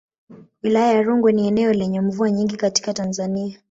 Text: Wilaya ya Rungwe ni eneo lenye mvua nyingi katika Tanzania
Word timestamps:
Wilaya 0.63 0.93
ya 0.93 1.01
Rungwe 1.01 1.33
ni 1.33 1.47
eneo 1.47 1.73
lenye 1.73 2.01
mvua 2.01 2.31
nyingi 2.31 2.57
katika 2.57 2.93
Tanzania 2.93 3.59